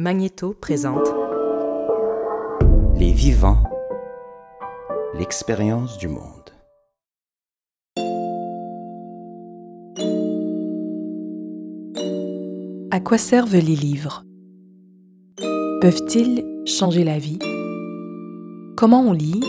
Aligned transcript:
Magnéto 0.00 0.54
présente 0.54 1.08
Les 3.00 3.10
vivants, 3.10 3.64
l'expérience 5.18 5.98
du 5.98 6.06
monde. 6.06 6.22
À 12.92 13.00
quoi 13.00 13.18
servent 13.18 13.56
les 13.56 13.74
livres? 13.74 14.22
Peuvent-ils 15.80 16.44
changer 16.64 17.02
la 17.02 17.18
vie? 17.18 17.40
Comment 18.76 19.00
on 19.00 19.12
lit 19.12 19.42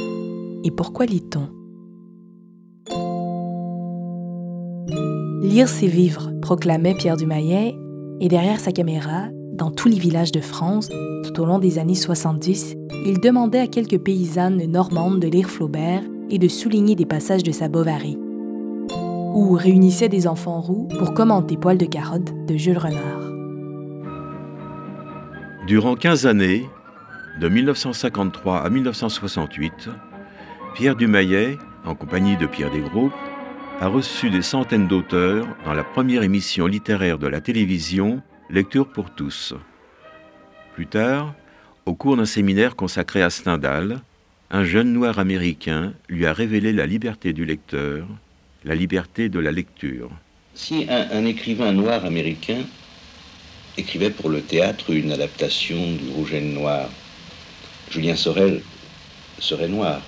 et 0.63 0.71
pourquoi 0.71 1.05
lit-on? 1.05 1.47
Lire 5.43 5.69
c'est 5.69 5.85
vivre, 5.85 6.31
proclamait 6.41 6.95
Pierre 6.95 7.17
Dumayet, 7.17 7.75
et 8.19 8.27
derrière 8.27 8.59
sa 8.59 8.71
caméra, 8.71 9.27
dans 9.59 9.71
tous 9.71 9.89
les 9.89 9.99
villages 9.99 10.31
de 10.31 10.39
France, 10.39 10.89
tout 11.23 11.41
au 11.41 11.45
long 11.45 11.59
des 11.59 11.79
années 11.79 11.93
70, 11.93 12.75
il 13.05 13.19
demandait 13.19 13.59
à 13.59 13.67
quelques 13.67 13.99
paysannes 13.99 14.65
normandes 14.65 15.19
de 15.19 15.27
lire 15.27 15.49
Flaubert 15.49 16.01
et 16.29 16.39
de 16.39 16.47
souligner 16.47 16.95
des 16.95 17.05
passages 17.05 17.43
de 17.43 17.51
sa 17.51 17.67
Bovary. 17.67 18.17
Ou 19.35 19.51
réunissait 19.53 20.07
des 20.07 20.27
enfants 20.27 20.61
roux 20.61 20.87
pour 20.97 21.13
commenter 21.13 21.57
Poil 21.57 21.77
de 21.77 21.85
carotte 21.85 22.33
de 22.47 22.55
Jules 22.55 22.77
Renard. 22.77 23.29
Durant 25.67 25.95
15 25.95 26.25
années, 26.25 26.65
de 27.41 27.49
1953 27.49 28.59
à 28.59 28.69
1968, 28.69 29.89
Pierre 30.73 30.95
Dumayet, 30.95 31.57
en 31.85 31.95
compagnie 31.95 32.37
de 32.37 32.47
Pierre 32.47 32.71
Desgroupes, 32.71 33.13
a 33.81 33.87
reçu 33.87 34.29
des 34.29 34.41
centaines 34.41 34.87
d'auteurs 34.87 35.45
dans 35.65 35.73
la 35.73 35.83
première 35.83 36.23
émission 36.23 36.65
littéraire 36.65 37.17
de 37.17 37.27
la 37.27 37.41
télévision 37.41 38.21
Lecture 38.51 38.87
pour 38.87 39.11
tous. 39.11 39.53
Plus 40.73 40.87
tard, 40.87 41.35
au 41.85 41.93
cours 41.93 42.17
d'un 42.17 42.25
séminaire 42.25 42.75
consacré 42.75 43.21
à 43.21 43.29
Stendhal, 43.29 44.01
un 44.49 44.63
jeune 44.63 44.91
noir 44.91 45.19
américain 45.19 45.93
lui 46.07 46.25
a 46.25 46.33
révélé 46.33 46.73
la 46.73 46.87
liberté 46.87 47.31
du 47.31 47.45
lecteur, 47.45 48.07
la 48.65 48.73
liberté 48.73 49.29
de 49.29 49.39
la 49.39 49.51
lecture. 49.51 50.09
Si 50.55 50.87
un, 50.89 51.09
un 51.11 51.25
écrivain 51.25 51.71
noir 51.73 52.05
américain 52.05 52.63
écrivait 53.77 54.09
pour 54.09 54.29
le 54.29 54.41
théâtre 54.41 54.89
une 54.95 55.11
adaptation 55.11 55.93
du 55.93 56.09
Rouge 56.09 56.33
et 56.33 56.41
le 56.41 56.47
Noir, 56.47 56.89
Julien 57.91 58.15
Sorel 58.15 58.63
serait 59.37 59.67
noir. 59.67 60.01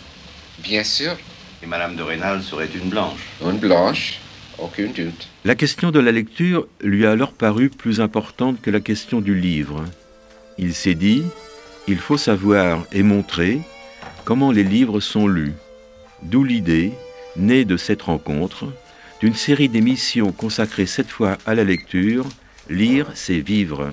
Bien 0.64 0.84
sûr. 0.84 1.16
Et 1.62 1.67
Madame 1.67 1.95
de 1.95 2.02
Rênal 2.02 2.42
serait 2.42 2.69
une 2.73 2.89
blanche. 2.89 3.22
Une 3.44 3.59
blanche. 3.59 4.20
La 5.44 5.56
question 5.56 5.92
de 5.92 6.00
la 6.00 6.12
lecture 6.12 6.67
lui 6.81 7.06
a 7.06 7.12
alors 7.12 7.34
paru 7.34 7.70
plus 7.70 8.02
importante 8.02 8.62
que 8.62 8.70
la 8.70 8.80
question 8.80 9.22
du 9.22 9.36
livre. 9.36 9.84
Il 10.58 10.73
s'est 10.73 10.95
dit, 10.95 11.23
il 11.88 11.98
faut 11.98 12.18
savoir 12.18 12.86
et 12.92 13.03
montrer 13.03 13.62
comment 14.26 14.52
les 14.52 14.64
livres 14.64 15.00
sont 15.00 15.28
lus. 15.28 15.53
D'où 16.23 16.44
l'idée, 16.44 16.92
née 17.36 17.66
de 17.66 17.78
cette 17.78 18.03
rencontre, 18.03 18.66
d'une 19.20 19.34
série 19.34 19.70
d'émissions 19.70 20.31
consacrées 20.31 20.86
cette 20.86 21.09
fois 21.09 21.38
à 21.46 21.56
la 21.56 21.64
lecture, 21.64 22.28
Lire, 22.70 23.12
c'est 23.16 23.40
vivre. 23.40 23.92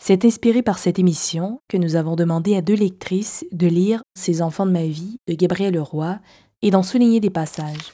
C'est 0.00 0.24
inspiré 0.24 0.62
par 0.62 0.78
cette 0.78 0.98
émission 0.98 1.60
que 1.68 1.76
nous 1.76 1.94
avons 1.94 2.16
demandé 2.16 2.56
à 2.56 2.62
deux 2.62 2.74
lectrices 2.74 3.44
de 3.52 3.68
lire 3.68 4.02
Ces 4.18 4.42
enfants 4.42 4.66
de 4.66 4.72
ma 4.72 4.84
vie 4.84 5.18
de 5.28 5.34
Gabriel 5.34 5.74
Leroy 5.74 6.18
et 6.62 6.70
d'en 6.70 6.82
souligner 6.82 7.20
des 7.20 7.30
passages. 7.30 7.92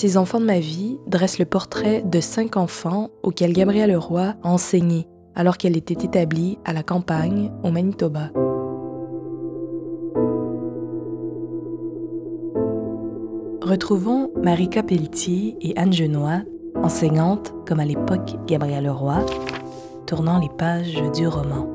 Ces 0.00 0.16
enfants 0.16 0.38
de 0.38 0.44
ma 0.44 0.60
vie 0.60 0.96
dressent 1.08 1.40
le 1.40 1.44
portrait 1.44 2.04
de 2.06 2.20
cinq 2.20 2.56
enfants 2.56 3.08
auxquels 3.24 3.52
Gabrielle 3.52 3.90
Leroy 3.90 4.36
a 4.44 4.48
enseigné 4.48 5.08
alors 5.34 5.58
qu'elle 5.58 5.76
était 5.76 6.06
établie 6.06 6.56
à 6.64 6.72
la 6.72 6.84
campagne 6.84 7.50
au 7.64 7.72
Manitoba. 7.72 8.30
Retrouvons 13.60 14.30
Marika 14.40 14.84
Pelletier 14.84 15.56
et 15.60 15.76
Anne 15.76 15.92
Genois, 15.92 16.42
enseignantes 16.76 17.52
comme 17.66 17.80
à 17.80 17.84
l'époque 17.84 18.36
Gabrielle 18.46 18.84
Leroy, 18.84 19.26
tournant 20.06 20.38
les 20.38 20.50
pages 20.56 21.02
du 21.12 21.26
roman. 21.26 21.66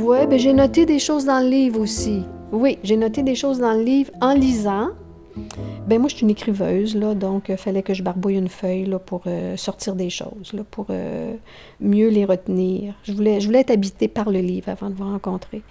Ouais, 0.00 0.26
ben 0.26 0.38
j'ai 0.38 0.54
noté 0.54 0.86
des 0.86 0.98
choses 0.98 1.26
dans 1.26 1.40
le 1.40 1.50
livre 1.50 1.78
aussi. 1.78 2.22
Oui, 2.52 2.78
j'ai 2.82 2.96
noté 2.96 3.22
des 3.22 3.34
choses 3.34 3.58
dans 3.58 3.74
le 3.74 3.82
livre 3.82 4.12
en 4.22 4.32
lisant. 4.32 4.92
Ben 5.86 5.98
moi, 5.98 6.08
je 6.08 6.16
suis 6.16 6.24
une 6.24 6.30
écriveuse, 6.30 6.94
là, 6.94 7.14
donc 7.14 7.46
il 7.48 7.56
fallait 7.56 7.82
que 7.82 7.94
je 7.94 8.02
barbouille 8.02 8.36
une 8.36 8.48
feuille 8.48 8.86
là, 8.86 8.98
pour 8.98 9.22
euh, 9.26 9.56
sortir 9.56 9.94
des 9.94 10.10
choses, 10.10 10.52
là, 10.52 10.62
pour 10.70 10.86
euh, 10.90 11.34
mieux 11.80 12.08
les 12.08 12.24
retenir. 12.24 12.94
Je 13.02 13.12
voulais, 13.12 13.40
je 13.40 13.46
voulais 13.46 13.60
être 13.60 13.70
habitée 13.70 14.08
par 14.08 14.30
le 14.30 14.40
livre 14.40 14.68
avant 14.68 14.90
de 14.90 14.94
vous 14.94 15.04
rencontrer. 15.04 15.62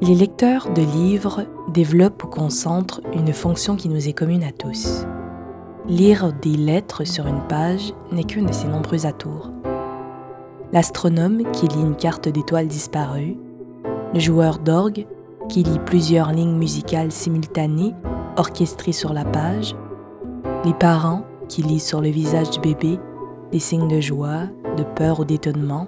Les 0.00 0.14
lecteurs 0.14 0.72
de 0.72 0.82
livres 0.82 1.46
développent 1.68 2.24
ou 2.24 2.26
concentrent 2.26 3.00
une 3.14 3.32
fonction 3.32 3.76
qui 3.76 3.88
nous 3.88 4.08
est 4.08 4.12
commune 4.12 4.44
à 4.44 4.52
tous. 4.52 5.06
Lire 5.88 6.32
des 6.42 6.56
lettres 6.56 7.04
sur 7.04 7.26
une 7.26 7.42
page 7.48 7.92
n'est 8.10 8.24
qu'un 8.24 8.42
de 8.42 8.52
ses 8.52 8.68
nombreux 8.68 9.06
atours. 9.06 9.50
L'astronome 10.72 11.50
qui 11.52 11.68
lit 11.68 11.80
une 11.80 11.94
carte 11.94 12.28
d'étoiles 12.28 12.68
disparues, 12.68 13.36
le 14.12 14.20
joueur 14.20 14.58
d'orgue 14.58 15.06
qui 15.48 15.62
lit 15.62 15.78
plusieurs 15.84 16.32
lignes 16.32 16.56
musicales 16.56 17.12
simultanées 17.12 17.94
orchestrées 18.36 18.92
sur 18.92 19.12
la 19.12 19.24
page, 19.24 19.74
les 20.64 20.74
parents 20.74 21.24
qui 21.48 21.62
lisent 21.62 21.86
sur 21.86 22.00
le 22.00 22.08
visage 22.08 22.50
du 22.50 22.60
bébé 22.60 22.98
des 23.52 23.58
signes 23.60 23.88
de 23.88 24.00
joie, 24.00 24.48
de 24.76 24.82
peur 24.82 25.20
ou 25.20 25.24
d'étonnement, 25.24 25.86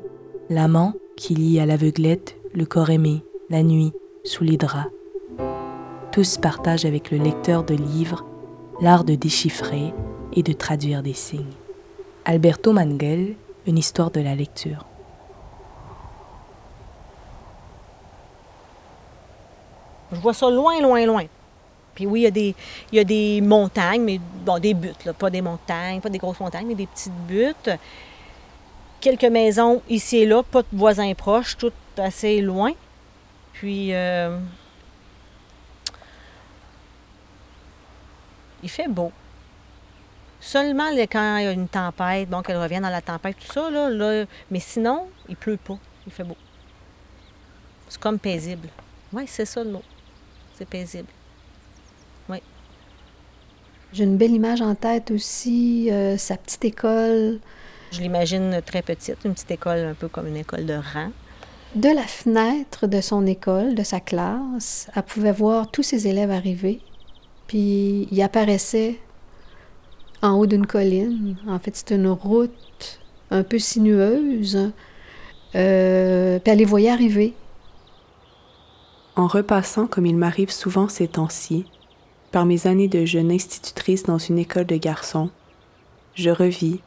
l'amant 0.50 0.92
qui 1.16 1.34
lit 1.34 1.58
à 1.58 1.66
l'aveuglette 1.66 2.36
le 2.54 2.64
corps 2.64 2.90
aimé, 2.90 3.24
la 3.50 3.62
nuit, 3.62 3.92
sous 4.24 4.44
les 4.44 4.56
draps. 4.56 4.90
Tous 6.12 6.38
partagent 6.38 6.84
avec 6.84 7.10
le 7.10 7.18
lecteur 7.18 7.64
de 7.64 7.74
livres 7.74 8.24
l'art 8.80 9.04
de 9.04 9.14
déchiffrer 9.14 9.92
et 10.32 10.42
de 10.42 10.52
traduire 10.52 11.02
des 11.02 11.12
signes. 11.12 11.44
Alberto 12.24 12.72
Mangel, 12.72 13.34
Une 13.66 13.78
histoire 13.78 14.12
de 14.12 14.20
la 14.20 14.36
lecture. 14.36 14.86
Je 20.12 20.20
vois 20.20 20.34
ça 20.34 20.50
loin, 20.50 20.80
loin, 20.80 21.04
loin. 21.04 21.24
Puis 21.94 22.06
oui, 22.06 22.20
il 22.20 22.24
y 22.24 22.26
a 22.26 22.30
des, 22.30 22.54
il 22.92 22.96
y 22.96 23.00
a 23.00 23.04
des 23.04 23.40
montagnes, 23.40 24.02
mais 24.02 24.20
bon, 24.44 24.58
des 24.58 24.74
buttes, 24.74 25.04
là, 25.04 25.14
pas 25.14 25.30
des 25.30 25.40
montagnes, 25.40 26.00
pas 26.00 26.10
des 26.10 26.18
grosses 26.18 26.38
montagnes, 26.38 26.66
mais 26.66 26.74
des 26.74 26.86
petites 26.86 27.26
buttes. 27.26 27.70
Quelques 29.00 29.24
maisons 29.24 29.82
ici 29.88 30.18
et 30.18 30.26
là, 30.26 30.42
pas 30.42 30.62
de 30.62 30.68
voisins 30.72 31.12
proches, 31.14 31.56
tout 31.56 31.72
assez 31.96 32.42
loin. 32.42 32.72
Puis, 33.54 33.94
euh, 33.94 34.38
il 38.62 38.68
fait 38.68 38.88
beau. 38.88 39.10
Seulement 40.38 40.90
quand 41.10 41.38
il 41.38 41.44
y 41.44 41.46
a 41.46 41.52
une 41.52 41.66
tempête, 41.66 42.28
bon, 42.28 42.42
qu'elle 42.42 42.58
revient 42.58 42.80
dans 42.80 42.90
la 42.90 43.00
tempête, 43.00 43.36
tout 43.38 43.52
ça, 43.52 43.70
là, 43.70 43.88
là, 43.88 44.26
mais 44.50 44.60
sinon, 44.60 45.08
il 45.30 45.36
pleut 45.36 45.56
pas, 45.56 45.78
il 46.06 46.12
fait 46.12 46.24
beau. 46.24 46.36
C'est 47.88 47.98
comme 47.98 48.18
paisible. 48.18 48.68
Oui, 49.12 49.24
c'est 49.26 49.46
ça 49.46 49.64
le 49.64 49.70
mot. 49.70 49.82
C'est 50.56 50.68
paisible. 50.68 51.08
Oui. 52.28 52.38
J'ai 53.92 54.04
une 54.04 54.16
belle 54.16 54.32
image 54.32 54.62
en 54.62 54.74
tête 54.74 55.10
aussi, 55.10 55.90
euh, 55.90 56.16
sa 56.16 56.36
petite 56.36 56.64
école. 56.64 57.40
Je 57.92 58.00
l'imagine 58.00 58.60
très 58.64 58.82
petite, 58.82 59.18
une 59.24 59.34
petite 59.34 59.50
école 59.50 59.78
un 59.78 59.94
peu 59.94 60.08
comme 60.08 60.26
une 60.26 60.36
école 60.36 60.66
de 60.66 60.74
rang. 60.74 61.10
De 61.74 61.88
la 61.88 62.02
fenêtre 62.02 62.86
de 62.86 63.00
son 63.00 63.26
école, 63.26 63.74
de 63.74 63.82
sa 63.82 64.00
classe, 64.00 64.88
elle 64.96 65.02
pouvait 65.02 65.32
voir 65.32 65.70
tous 65.70 65.82
ses 65.82 66.08
élèves 66.08 66.30
arriver. 66.30 66.80
Puis 67.46 68.08
il 68.10 68.22
apparaissait 68.22 68.98
en 70.22 70.32
haut 70.32 70.46
d'une 70.46 70.66
colline. 70.66 71.36
En 71.46 71.58
fait, 71.58 71.76
c'était 71.76 71.96
une 71.96 72.08
route 72.08 73.00
un 73.30 73.42
peu 73.42 73.58
sinueuse. 73.58 74.72
Euh, 75.54 76.38
puis 76.38 76.52
elle 76.52 76.58
les 76.58 76.64
voyait 76.64 76.90
arriver. 76.90 77.34
En 79.16 79.26
repassant, 79.26 79.86
comme 79.86 80.04
il 80.04 80.16
m'arrive 80.16 80.50
souvent 80.50 80.88
ces 80.88 81.08
temps-ci, 81.08 81.64
par 82.32 82.44
mes 82.44 82.66
années 82.66 82.88
de 82.88 83.06
jeune 83.06 83.32
institutrice 83.32 84.02
dans 84.02 84.18
une 84.18 84.38
école 84.38 84.66
de 84.66 84.76
garçons, 84.76 85.30
je 86.14 86.28
revis, 86.28 86.80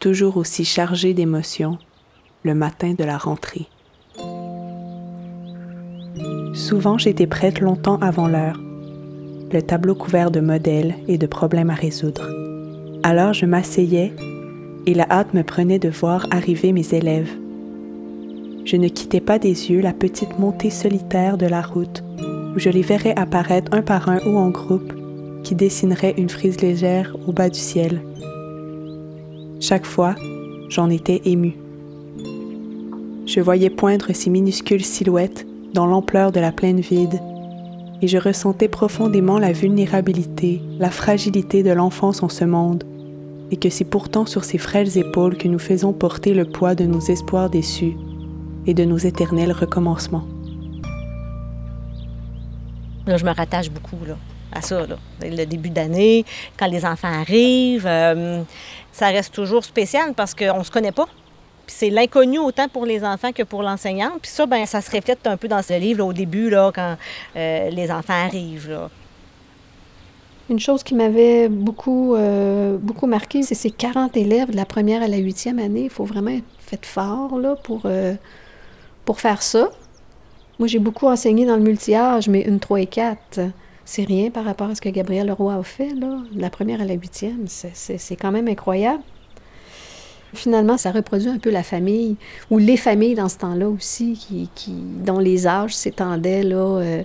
toujours 0.00 0.38
aussi 0.38 0.64
chargée 0.64 1.12
d'émotions, 1.12 1.78
le 2.44 2.54
matin 2.54 2.94
de 2.94 3.04
la 3.04 3.18
rentrée. 3.18 3.66
Souvent, 6.54 6.96
j'étais 6.96 7.26
prête 7.26 7.60
longtemps 7.60 7.98
avant 8.00 8.26
l'heure, 8.26 8.58
le 9.52 9.60
tableau 9.60 9.94
couvert 9.94 10.30
de 10.30 10.40
modèles 10.40 10.94
et 11.08 11.18
de 11.18 11.26
problèmes 11.26 11.70
à 11.70 11.74
résoudre. 11.74 12.30
Alors 13.02 13.34
je 13.34 13.44
m'asseyais 13.46 14.14
et 14.86 14.94
la 14.94 15.06
hâte 15.10 15.34
me 15.34 15.42
prenait 15.42 15.78
de 15.78 15.90
voir 15.90 16.26
arriver 16.30 16.72
mes 16.72 16.94
élèves. 16.94 17.30
Je 18.66 18.76
ne 18.76 18.88
quittais 18.88 19.20
pas 19.20 19.38
des 19.38 19.70
yeux 19.70 19.80
la 19.80 19.92
petite 19.92 20.40
montée 20.40 20.70
solitaire 20.70 21.38
de 21.38 21.46
la 21.46 21.62
route 21.62 22.02
où 22.52 22.58
je 22.58 22.68
les 22.68 22.82
verrais 22.82 23.14
apparaître 23.14 23.72
un 23.72 23.80
par 23.80 24.08
un 24.08 24.18
ou 24.26 24.36
en 24.36 24.50
groupe 24.50 24.92
qui 25.44 25.54
dessinerait 25.54 26.14
une 26.18 26.28
frise 26.28 26.60
légère 26.60 27.14
au 27.28 27.32
bas 27.32 27.48
du 27.48 27.60
ciel. 27.60 28.02
Chaque 29.60 29.86
fois, 29.86 30.16
j'en 30.68 30.90
étais 30.90 31.22
émue. 31.26 31.56
Je 33.24 33.38
voyais 33.40 33.70
poindre 33.70 34.12
ces 34.12 34.30
minuscules 34.30 34.84
silhouettes 34.84 35.46
dans 35.72 35.86
l'ampleur 35.86 36.32
de 36.32 36.40
la 36.40 36.50
plaine 36.50 36.80
vide, 36.80 37.20
et 38.02 38.08
je 38.08 38.18
ressentais 38.18 38.68
profondément 38.68 39.38
la 39.38 39.52
vulnérabilité, 39.52 40.60
la 40.80 40.90
fragilité 40.90 41.62
de 41.62 41.70
l'enfance 41.70 42.20
en 42.24 42.28
ce 42.28 42.44
monde, 42.44 42.82
et 43.52 43.56
que 43.58 43.70
c'est 43.70 43.84
pourtant 43.84 44.26
sur 44.26 44.42
ces 44.42 44.58
frêles 44.58 44.98
épaules 44.98 45.36
que 45.36 45.46
nous 45.46 45.60
faisons 45.60 45.92
porter 45.92 46.34
le 46.34 46.46
poids 46.46 46.74
de 46.74 46.84
nos 46.84 47.00
espoirs 47.00 47.48
déçus 47.48 47.94
et 48.66 48.74
de 48.74 48.84
nos 48.84 48.98
éternels 48.98 49.52
recommencements. 49.52 50.24
Là, 53.06 53.16
je 53.16 53.24
me 53.24 53.32
rattache 53.32 53.70
beaucoup 53.70 53.98
là, 54.06 54.16
à 54.52 54.60
ça. 54.60 54.86
Là. 54.86 54.96
Le 55.22 55.44
début 55.44 55.70
d'année, 55.70 56.24
quand 56.58 56.66
les 56.66 56.84
enfants 56.84 57.12
arrivent, 57.12 57.86
euh, 57.86 58.42
ça 58.92 59.08
reste 59.08 59.32
toujours 59.32 59.64
spécial 59.64 60.12
parce 60.14 60.34
qu'on 60.34 60.58
ne 60.58 60.64
se 60.64 60.70
connaît 60.70 60.92
pas. 60.92 61.06
Puis 61.66 61.74
c'est 61.78 61.90
l'inconnu 61.90 62.38
autant 62.38 62.68
pour 62.68 62.86
les 62.86 63.04
enfants 63.04 63.32
que 63.32 63.42
pour 63.42 63.62
l'enseignante. 63.62 64.20
Puis 64.22 64.30
ça, 64.30 64.46
ben, 64.46 64.66
ça 64.66 64.80
se 64.80 64.90
reflète 64.90 65.26
un 65.26 65.36
peu 65.36 65.48
dans 65.48 65.62
ce 65.62 65.78
livre 65.78 66.04
au 66.04 66.12
début, 66.12 66.50
là, 66.50 66.70
quand 66.74 66.96
euh, 67.36 67.70
les 67.70 67.90
enfants 67.90 68.24
arrivent. 68.24 68.70
Là. 68.70 68.90
Une 70.48 70.60
chose 70.60 70.84
qui 70.84 70.94
m'avait 70.94 71.48
beaucoup, 71.48 72.14
euh, 72.14 72.76
beaucoup 72.78 73.08
marqué, 73.08 73.42
c'est 73.42 73.56
ces 73.56 73.70
40 73.70 74.16
élèves 74.16 74.50
de 74.50 74.56
la 74.56 74.64
première 74.64 75.02
à 75.02 75.08
la 75.08 75.16
huitième 75.16 75.58
année. 75.58 75.84
Il 75.84 75.90
faut 75.90 76.04
vraiment 76.04 76.30
être 76.30 76.44
fait 76.60 76.86
fort 76.86 77.36
là, 77.36 77.56
pour, 77.56 77.82
euh, 77.84 78.14
pour 79.06 79.20
faire 79.20 79.40
ça. 79.40 79.70
Moi, 80.58 80.68
j'ai 80.68 80.78
beaucoup 80.78 81.06
enseigné 81.06 81.46
dans 81.46 81.56
le 81.56 81.62
multi-âge, 81.62 82.28
mais 82.28 82.42
une 82.42 82.60
3 82.60 82.80
et 82.80 82.86
4, 82.86 83.40
c'est 83.86 84.04
rien 84.04 84.30
par 84.30 84.44
rapport 84.44 84.68
à 84.68 84.74
ce 84.74 84.80
que 84.80 84.88
Gabriel 84.88 85.28
Leroy 85.28 85.54
a 85.54 85.62
fait, 85.62 85.94
de 85.94 86.40
la 86.40 86.50
première 86.50 86.82
à 86.82 86.84
la 86.84 86.94
huitième. 86.94 87.46
C'est 87.46 88.16
quand 88.16 88.32
même 88.32 88.48
incroyable. 88.48 89.02
Finalement, 90.34 90.76
ça 90.76 90.90
reproduit 90.90 91.28
un 91.28 91.38
peu 91.38 91.50
la 91.50 91.62
famille, 91.62 92.16
ou 92.50 92.58
les 92.58 92.76
familles 92.76 93.14
dans 93.14 93.28
ce 93.28 93.38
temps-là 93.38 93.68
aussi, 93.68 94.14
qui, 94.14 94.50
qui, 94.54 94.72
dont 94.72 95.18
les 95.18 95.46
âges 95.46 95.74
s'étendaient 95.74 96.44
euh, 96.44 97.02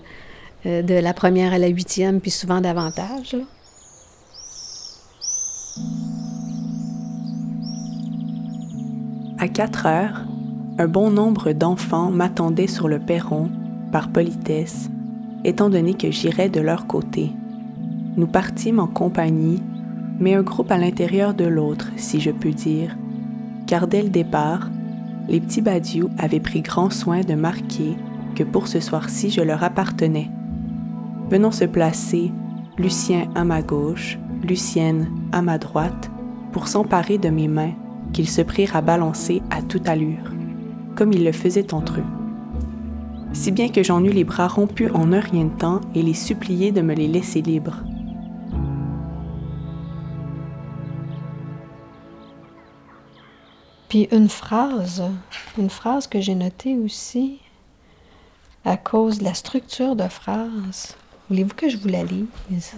euh, 0.65 0.81
de 0.81 0.95
la 0.95 1.13
première 1.13 1.53
à 1.53 1.59
la 1.59 1.68
huitième, 1.68 2.19
puis 2.19 2.31
souvent 2.31 2.62
davantage. 2.62 3.38
À 9.38 9.48
4 9.48 9.86
heures, 9.86 10.21
un 10.78 10.88
bon 10.88 11.10
nombre 11.12 11.52
d'enfants 11.52 12.12
m'attendaient 12.12 12.68
sur 12.68 12.88
le 12.88 13.00
perron, 13.00 13.50
par 13.92 14.10
politesse, 14.10 14.90
étant 15.44 15.70
donné 15.70 15.94
que 15.94 16.12
j'irais 16.12 16.50
de 16.50 16.62
leur 16.62 16.88
côté. 16.88 17.32
Nous 18.16 18.28
partîmes 18.28 18.80
en 18.80 18.88
compagnie, 18.88 19.62
mais 20.20 20.36
un 20.36 20.44
groupe 20.44 20.72
à 20.72 20.78
l'intérieur 20.78 21.34
de 21.34 21.46
l'autre, 21.46 21.92
si 21.98 22.22
je 22.22 22.32
puis 22.32 22.54
dire, 22.54 22.96
car 23.68 23.88
dès 23.88 24.02
le 24.02 24.10
départ, 24.10 24.70
les 25.28 25.40
petits 25.40 25.62
badiou 25.62 26.10
avaient 26.18 26.40
pris 26.40 26.62
grand 26.62 26.90
soin 26.90 27.22
de 27.22 27.34
marquer 27.34 27.96
que 28.36 28.44
pour 28.44 28.68
ce 28.68 28.80
soir-ci 28.80 29.30
je 29.30 29.42
leur 29.42 29.64
appartenais. 29.64 30.30
Venons 31.30 31.52
se 31.52 31.66
placer, 31.66 32.32
Lucien 32.78 33.30
à 33.36 33.44
ma 33.44 33.62
gauche, 33.62 34.18
Lucienne 34.44 35.08
à 35.32 35.42
ma 35.42 35.58
droite, 35.58 36.10
pour 36.52 36.68
s'emparer 36.68 37.18
de 37.18 37.30
mes 37.30 37.48
mains 37.48 37.74
qu'ils 38.14 38.30
se 38.30 38.42
prirent 38.42 38.76
à 38.76 38.82
balancer 38.82 39.42
à 39.50 39.62
toute 39.62 39.88
allure, 39.88 40.32
comme 40.96 41.14
ils 41.14 41.24
le 41.24 41.32
faisaient 41.32 41.74
entre 41.74 42.00
eux. 42.00 42.06
Si 43.34 43.52
bien 43.52 43.70
que 43.70 43.84
j'en 43.84 44.04
eus 44.04 44.12
les 44.12 44.26
bras 44.26 44.48
rompus 44.48 44.92
en 44.94 45.14
un 45.14 45.20
rien 45.20 45.46
de 45.46 45.58
temps 45.58 45.82
et 45.96 46.02
les 46.02 46.14
suppliai 46.14 46.72
de 46.72 46.82
me 46.82 46.94
les 46.94 47.08
laisser 47.08 47.42
libres. 47.42 47.78
Puis 53.88 54.08
une 54.12 54.30
phrase, 54.30 55.04
une 55.58 55.70
phrase 55.70 56.08
que 56.08 56.22
j'ai 56.22 56.36
notée 56.36 56.78
aussi 56.78 57.40
à 58.64 58.78
cause 58.78 59.20
de 59.20 59.24
la 59.24 59.34
structure 59.34 59.96
de 59.96 60.08
phrase. 60.08 60.96
Voulez-vous 61.30 61.56
que 61.56 61.68
je 61.68 61.78
vous 61.78 61.88
la 61.88 62.04
lise? 62.04 62.74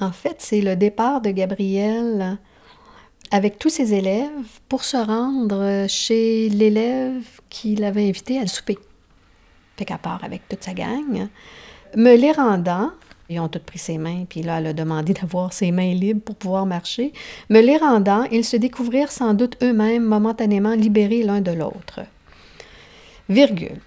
En 0.00 0.10
fait, 0.10 0.36
c'est 0.38 0.60
le 0.60 0.74
départ 0.74 1.20
de 1.20 1.30
Gabriel 1.30 2.38
avec 3.32 3.58
tous 3.58 3.70
ses 3.70 3.94
élèves 3.94 4.28
pour 4.68 4.84
se 4.84 4.98
rendre 4.98 5.86
chez 5.88 6.50
l'élève 6.50 7.40
qui 7.48 7.74
l'avait 7.74 8.06
invité 8.06 8.38
à 8.38 8.46
souper. 8.46 8.78
Fait 9.78 9.86
qu'à 9.86 9.96
part 9.96 10.22
avec 10.22 10.46
toute 10.48 10.62
sa 10.62 10.74
gang, 10.74 11.28
me 11.96 12.14
les 12.14 12.32
rendant, 12.32 12.90
ils 13.30 13.40
ont 13.40 13.48
tous 13.48 13.60
pris 13.60 13.78
ses 13.78 13.96
mains, 13.96 14.26
puis 14.28 14.42
là, 14.42 14.58
elle 14.58 14.66
a 14.68 14.72
demandé 14.74 15.14
d'avoir 15.20 15.54
ses 15.54 15.72
mains 15.72 15.94
libres 15.94 16.20
pour 16.20 16.36
pouvoir 16.36 16.66
marcher. 16.66 17.14
Me 17.48 17.60
les 17.62 17.78
rendant, 17.78 18.24
ils 18.24 18.44
se 18.44 18.58
découvrirent 18.58 19.10
sans 19.10 19.32
doute 19.32 19.56
eux-mêmes 19.62 20.04
momentanément 20.04 20.74
libérés 20.74 21.22
l'un 21.22 21.40
de 21.40 21.52
l'autre. 21.52 22.00
Virgule. 23.30 23.80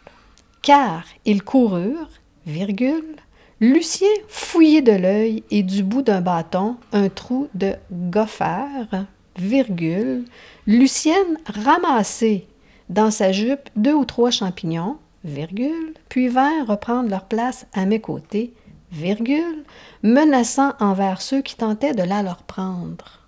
Car 0.64 1.06
ils 1.24 1.44
coururent, 1.44 2.10
virgule, 2.48 3.16
Lucien 3.62 4.08
fouillait 4.28 4.82
de 4.82 4.92
l'œil 4.92 5.44
et 5.52 5.62
du 5.62 5.84
bout 5.84 6.02
d'un 6.02 6.22
bâton 6.22 6.78
un 6.92 7.10
trou 7.10 7.48
de 7.54 7.76
gopher, 7.92 9.06
virgule, 9.38 10.26
Lucienne 10.68 11.38
ramassait 11.46 12.46
dans 12.90 13.12
sa 13.12 13.32
jupe 13.32 13.70
deux 13.76 13.94
ou 13.94 14.06
trois 14.06 14.32
champignons, 14.32 14.98
virgule, 15.24 15.94
puis 16.10 16.28
vint 16.28 16.64
reprendre 16.66 17.10
leur 17.10 17.26
place 17.26 17.66
à 17.74 17.86
mes 17.86 18.00
côtés, 18.00 18.54
virgule, 18.92 19.64
menaçant 20.04 20.74
envers 20.80 21.22
ceux 21.22 21.42
qui 21.42 21.56
tentaient 21.56 21.94
de 21.94 22.04
la 22.04 22.24
leur 22.24 22.44
prendre. 22.44 23.22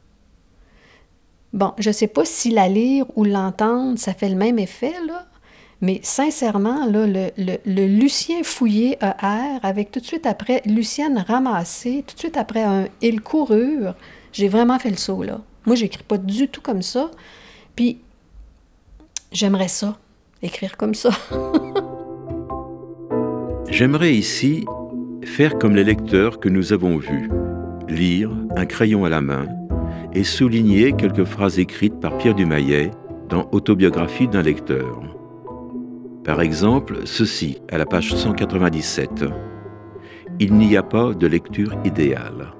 Bon, 1.53 1.73
je 1.77 1.89
ne 1.89 1.93
sais 1.93 2.07
pas 2.07 2.25
si 2.25 2.51
la 2.51 2.67
lire 2.67 3.05
ou 3.15 3.23
l'entendre, 3.23 3.97
ça 3.97 4.13
fait 4.13 4.29
le 4.29 4.35
même 4.35 4.59
effet, 4.59 4.93
là, 5.07 5.25
mais 5.81 5.99
sincèrement, 6.03 6.85
là, 6.85 7.05
le, 7.05 7.29
le, 7.37 7.87
Lucien 7.87 8.43
fouillé 8.43 8.97
ER, 9.01 9.59
avec 9.61 9.91
tout 9.91 9.99
de 9.99 10.05
suite 10.05 10.25
après 10.25 10.61
Lucienne 10.65 11.23
ramassée, 11.27 12.03
tout 12.07 12.15
de 12.15 12.19
suite 12.19 12.37
après 12.37 12.63
un 12.63 12.85
Il 13.01 13.21
courure, 13.21 13.93
j'ai 14.33 14.47
vraiment 14.47 14.79
fait 14.79 14.89
le 14.89 14.97
saut, 14.97 15.23
là. 15.23 15.41
Moi, 15.67 15.75
j'écris 15.75 16.03
pas 16.03 16.17
du 16.17 16.47
tout 16.47 16.61
comme 16.61 16.81
ça. 16.81 17.11
Puis, 17.75 17.99
j'aimerais 19.33 19.67
ça, 19.67 19.97
écrire 20.41 20.77
comme 20.77 20.95
ça. 20.95 21.09
J'aimerais 23.69 24.13
ici 24.13 24.65
faire 25.25 25.59
comme 25.59 25.75
les 25.75 25.83
lecteurs 25.83 26.39
que 26.39 26.47
nous 26.47 26.71
avons 26.71 26.97
vus, 26.97 27.29
lire 27.89 28.31
un 28.55 28.65
crayon 28.65 29.03
à 29.03 29.09
la 29.09 29.19
main 29.19 29.45
et 30.13 30.23
souligner 30.23 30.93
quelques 30.93 31.25
phrases 31.25 31.59
écrites 31.59 31.99
par 31.99 32.17
Pierre 32.17 32.33
Dumayet 32.33 32.91
dans 33.27 33.49
Autobiographie 33.51 34.29
d'un 34.29 34.41
lecteur. 34.41 35.01
Par 36.23 36.39
exemple, 36.39 37.01
ceci 37.03 37.57
à 37.69 37.77
la 37.77 37.85
page 37.85 38.15
197. 38.15 39.25
Il 40.39 40.53
n'y 40.53 40.77
a 40.77 40.83
pas 40.83 41.13
de 41.13 41.27
lecture 41.27 41.75
idéale. 41.83 42.53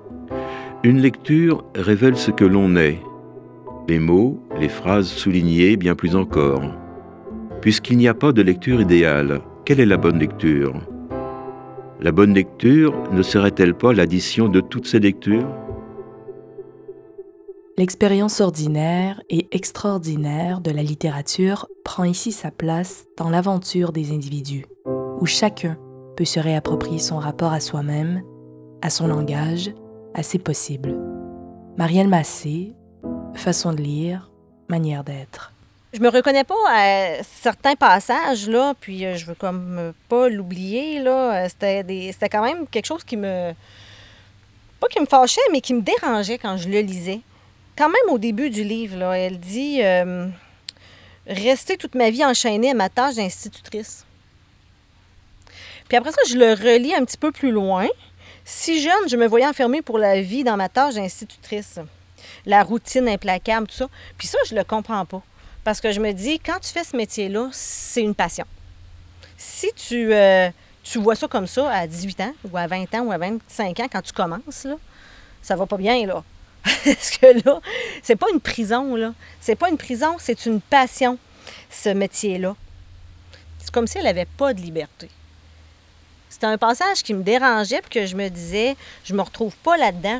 Une 0.87 1.01
lecture 1.01 1.65
révèle 1.75 2.15
ce 2.15 2.31
que 2.31 2.45
l'on 2.45 2.77
est, 2.77 3.01
les 3.89 3.99
mots, 3.99 4.39
les 4.57 4.69
phrases 4.69 5.09
soulignées 5.09 5.75
bien 5.75 5.95
plus 5.95 6.15
encore. 6.15 6.61
Puisqu'il 7.59 7.97
n'y 7.97 8.07
a 8.07 8.13
pas 8.13 8.31
de 8.31 8.41
lecture 8.41 8.79
idéale, 8.79 9.41
quelle 9.65 9.81
est 9.81 9.85
la 9.85 9.97
bonne 9.97 10.17
lecture? 10.17 10.75
La 11.99 12.13
bonne 12.13 12.33
lecture 12.33 12.93
ne 13.11 13.21
serait-elle 13.21 13.73
pas 13.73 13.91
l'addition 13.91 14.47
de 14.47 14.61
toutes 14.61 14.87
ces 14.87 14.99
lectures? 14.99 15.49
L'expérience 17.77 18.39
ordinaire 18.39 19.21
et 19.29 19.49
extraordinaire 19.51 20.61
de 20.61 20.71
la 20.71 20.83
littérature 20.83 21.67
prend 21.83 22.05
ici 22.05 22.31
sa 22.31 22.49
place 22.49 23.07
dans 23.17 23.29
l'aventure 23.29 23.91
des 23.91 24.13
individus, 24.13 24.63
où 25.19 25.25
chacun 25.25 25.75
peut 26.15 26.23
se 26.23 26.39
réapproprier 26.39 26.99
son 26.99 27.17
rapport 27.17 27.51
à 27.51 27.59
soi-même, 27.59 28.21
à 28.81 28.89
son 28.89 29.07
langage, 29.07 29.73
à 30.17 30.23
ses 30.23 30.39
possibles. 30.39 30.97
Marielle 31.77 32.07
Massé, 32.07 32.73
façon 33.35 33.71
de 33.71 33.81
lire, 33.81 34.31
manière 34.67 35.03
d'être. 35.03 35.53
Je 35.93 35.99
me 35.99 36.09
reconnais 36.09 36.43
pas 36.43 36.55
à 36.67 37.23
certains 37.23 37.75
passages, 37.75 38.49
là, 38.49 38.73
puis 38.79 39.05
euh, 39.05 39.15
je 39.15 39.25
veux 39.25 39.35
comme 39.35 39.93
pas 40.09 40.27
l'oublier, 40.27 40.99
là. 40.99 41.45
Euh, 41.45 41.47
c'était, 41.47 41.83
des, 41.83 42.11
c'était 42.11 42.29
quand 42.29 42.43
même 42.43 42.67
quelque 42.67 42.87
chose 42.87 43.03
qui 43.03 43.15
me... 43.15 43.53
Pas 44.79 44.87
qui 44.87 44.99
me 44.99 45.05
fâchait, 45.05 45.41
mais 45.51 45.61
qui 45.61 45.73
me 45.73 45.81
dérangeait 45.81 46.37
quand 46.37 46.57
je 46.57 46.67
le 46.67 46.81
lisais. 46.81 47.21
Quand 47.77 47.89
même 47.89 48.13
au 48.13 48.17
début 48.17 48.49
du 48.49 48.63
livre, 48.63 49.01
elle 49.13 49.39
dit 49.39 49.81
euh, 49.83 50.27
Rester 51.27 51.77
toute 51.77 51.95
ma 51.95 52.09
vie 52.09 52.25
enchaînée 52.25 52.71
à 52.71 52.73
ma 52.73 52.89
tâche 52.89 53.15
d'institutrice. 53.15 54.05
Puis 55.87 55.97
après 55.97 56.11
ça, 56.11 56.21
je 56.27 56.37
le 56.37 56.53
relis 56.53 56.93
un 56.93 57.05
petit 57.05 57.17
peu 57.17 57.31
plus 57.31 57.51
loin. 57.51 57.87
Si 58.49 58.81
jeune, 58.81 59.09
je 59.09 59.17
me 59.17 59.27
voyais 59.27 59.45
enfermée 59.45 59.81
pour 59.81 59.97
la 59.97 60.21
vie 60.21 60.45
dans 60.45 60.55
ma 60.55 60.69
tâche 60.69 60.93
d'institutrice. 60.93 61.79
La 62.45 62.63
routine 62.63 63.09
implacable, 63.09 63.67
tout 63.67 63.75
ça. 63.75 63.89
Puis 64.17 64.29
ça, 64.29 64.37
je 64.47 64.55
le 64.55 64.63
comprends 64.63 65.05
pas. 65.05 65.21
Parce 65.65 65.81
que 65.81 65.91
je 65.91 65.99
me 65.99 66.13
dis, 66.13 66.39
quand 66.39 66.57
tu 66.61 66.69
fais 66.69 66.85
ce 66.85 66.95
métier-là, 66.95 67.49
c'est 67.51 68.01
une 68.01 68.15
passion. 68.15 68.45
Si 69.37 69.67
tu, 69.75 70.13
euh, 70.13 70.49
vois 70.95 71.15
ça 71.15 71.27
comme 71.27 71.45
ça 71.45 71.69
à 71.69 71.87
18 71.87 72.21
ans, 72.21 72.33
ou 72.49 72.55
à 72.55 72.67
20 72.67 72.95
ans, 72.95 73.01
ou 73.01 73.11
à 73.11 73.17
25 73.17 73.81
ans, 73.81 73.87
quand 73.91 74.01
tu 74.01 74.13
commences, 74.13 74.63
là, 74.63 74.77
ça 75.41 75.57
va 75.57 75.65
pas 75.65 75.77
bien, 75.77 76.05
là. 76.05 76.23
Parce 76.63 77.09
que 77.17 77.45
là, 77.45 77.59
c'est 78.01 78.15
pas 78.15 78.27
une 78.33 78.39
prison, 78.39 78.95
là. 78.95 79.13
C'est 79.41 79.55
pas 79.55 79.69
une 79.69 79.77
prison, 79.77 80.15
c'est 80.19 80.45
une 80.45 80.61
passion, 80.61 81.17
ce 81.69 81.89
métier-là. 81.89 82.55
C'est 83.59 83.71
comme 83.71 83.87
si 83.87 83.97
elle 83.97 84.05
n'avait 84.05 84.23
pas 84.25 84.53
de 84.53 84.61
liberté. 84.61 85.09
C'était 86.37 86.45
un 86.45 86.59
passage 86.59 87.01
qui 87.01 87.15
me 87.15 87.23
dérangeait, 87.23 87.81
puis 87.81 87.99
que 87.99 88.05
je 88.05 88.15
me 88.15 88.29
disais, 88.29 88.75
je 89.03 89.15
me 89.15 89.23
retrouve 89.23 89.55
pas 89.63 89.75
là-dedans. 89.75 90.19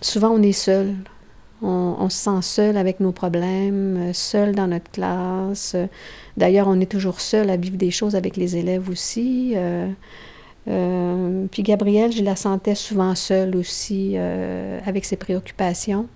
Souvent, 0.00 0.30
on 0.30 0.42
est 0.42 0.50
seul. 0.50 0.96
On, 1.62 2.08
se 2.08 2.16
sent 2.16 2.42
seul 2.42 2.76
avec 2.76 2.98
nos 2.98 3.12
problèmes, 3.12 4.12
seul 4.12 4.56
dans 4.56 4.66
notre 4.66 4.90
classe. 4.90 5.76
D'ailleurs, 6.36 6.66
on 6.66 6.80
est 6.80 6.90
toujours 6.90 7.20
seul 7.20 7.48
à 7.48 7.56
vivre 7.56 7.76
des 7.76 7.92
choses 7.92 8.16
avec 8.16 8.36
les 8.36 8.56
élèves 8.56 8.90
aussi. 8.90 9.52
Euh, 9.54 9.86
euh, 10.66 11.46
puis 11.52 11.62
Gabrielle, 11.62 12.10
je 12.10 12.24
la 12.24 12.34
sentais 12.34 12.74
souvent 12.74 13.14
seule 13.14 13.54
aussi 13.54 14.14
euh, 14.16 14.80
avec 14.84 15.04
ses 15.04 15.16
préoccupations 15.16 16.08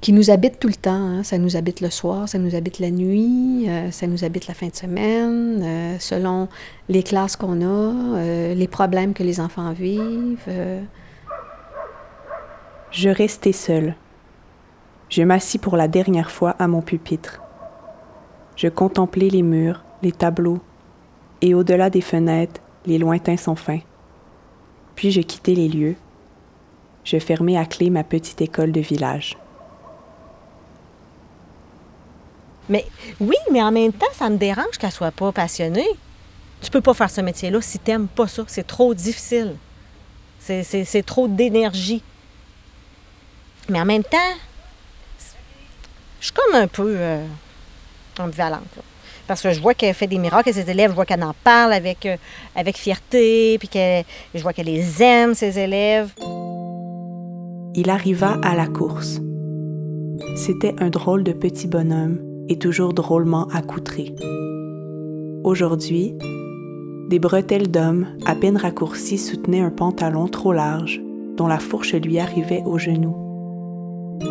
qui 0.00 0.12
nous 0.12 0.30
habitent 0.30 0.58
tout 0.58 0.68
le 0.68 0.74
temps. 0.74 0.90
Hein. 0.92 1.22
Ça 1.22 1.38
nous 1.38 1.56
habite 1.56 1.80
le 1.80 1.90
soir, 1.90 2.28
ça 2.28 2.38
nous 2.38 2.54
habite 2.54 2.78
la 2.78 2.90
nuit, 2.90 3.66
euh, 3.68 3.90
ça 3.90 4.06
nous 4.06 4.24
habite 4.24 4.46
la 4.46 4.54
fin 4.54 4.68
de 4.68 4.74
semaine, 4.74 5.62
euh, 5.62 5.96
selon 5.98 6.48
les 6.88 7.02
classes 7.02 7.36
qu'on 7.36 7.60
a, 7.60 7.64
euh, 7.64 8.54
les 8.54 8.68
problèmes 8.68 9.12
que 9.12 9.22
les 9.22 9.40
enfants 9.40 9.72
vivent. 9.72 10.48
Je 12.90 13.08
restais 13.08 13.52
seule. 13.52 13.94
Je 15.08 15.22
m'assis 15.22 15.58
pour 15.58 15.76
la 15.76 15.88
dernière 15.88 16.30
fois 16.30 16.56
à 16.58 16.66
mon 16.66 16.82
pupitre. 16.82 17.40
Je 18.56 18.68
contemplais 18.68 19.28
les 19.28 19.42
murs, 19.42 19.84
les 20.02 20.12
tableaux, 20.12 20.60
et 21.40 21.54
au-delà 21.54 21.90
des 21.90 22.00
fenêtres, 22.00 22.60
les 22.86 22.98
lointains 22.98 23.36
sans 23.36 23.54
fin. 23.54 23.78
Puis 24.94 25.10
je 25.10 25.20
quittai 25.20 25.54
les 25.54 25.68
lieux. 25.68 25.96
Je 27.04 27.18
fermai 27.18 27.56
à 27.56 27.64
clé 27.64 27.90
ma 27.90 28.04
petite 28.04 28.42
école 28.42 28.72
de 28.72 28.80
village. 28.80 29.38
Mais 32.70 32.86
oui, 33.20 33.36
mais 33.50 33.60
en 33.60 33.72
même 33.72 33.92
temps, 33.92 34.06
ça 34.12 34.30
me 34.30 34.36
dérange 34.36 34.78
qu'elle 34.78 34.92
soit 34.92 35.10
pas 35.10 35.32
passionnée. 35.32 35.88
Tu 36.62 36.70
peux 36.70 36.80
pas 36.80 36.94
faire 36.94 37.10
ce 37.10 37.20
métier-là 37.20 37.60
si 37.60 37.80
t'aimes 37.80 38.06
pas 38.06 38.28
ça. 38.28 38.44
C'est 38.46 38.66
trop 38.66 38.94
difficile. 38.94 39.56
C'est, 40.38 41.04
trop 41.04 41.26
d'énergie. 41.26 42.02
Mais 43.68 43.80
en 43.80 43.84
même 43.84 44.04
temps, 44.04 44.18
je 46.20 46.26
suis 46.26 46.32
comme 46.32 46.54
un 46.54 46.68
peu 46.68 46.94
euh, 46.96 47.26
ambivalente. 48.18 48.62
Parce 49.26 49.42
que 49.42 49.52
je 49.52 49.60
vois 49.60 49.74
qu'elle 49.74 49.94
fait 49.94 50.06
des 50.06 50.18
miracles 50.18 50.50
à 50.50 50.52
ses 50.52 50.70
élèves, 50.70 50.90
je 50.90 50.94
vois 50.94 51.06
qu'elle 51.06 51.22
en 51.22 51.34
parle 51.44 51.72
avec, 51.72 52.06
euh, 52.06 52.16
avec 52.54 52.76
fierté, 52.76 53.58
puis 53.58 53.68
je 53.72 54.42
vois 54.42 54.52
qu'elle 54.52 54.66
les 54.66 55.02
aime, 55.02 55.34
ses 55.34 55.58
élèves. 55.58 56.12
Il 57.74 57.90
arriva 57.90 58.38
à 58.42 58.54
la 58.54 58.66
course. 58.66 59.20
C'était 60.36 60.74
un 60.78 60.90
drôle 60.90 61.24
de 61.24 61.32
petit 61.32 61.66
bonhomme 61.66 62.29
et 62.50 62.58
toujours 62.58 62.92
drôlement 62.92 63.46
accoutré. 63.48 64.14
Aujourd'hui, 65.44 66.14
des 67.08 67.18
bretelles 67.18 67.70
d'homme 67.70 68.06
à 68.26 68.34
peine 68.34 68.56
raccourcies 68.56 69.18
soutenaient 69.18 69.60
un 69.60 69.70
pantalon 69.70 70.26
trop 70.26 70.52
large 70.52 71.00
dont 71.36 71.46
la 71.46 71.58
fourche 71.58 71.94
lui 71.94 72.18
arrivait 72.18 72.62
aux 72.66 72.76
genoux. 72.76 73.16